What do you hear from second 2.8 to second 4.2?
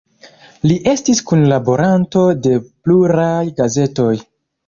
pluraj gazetoj.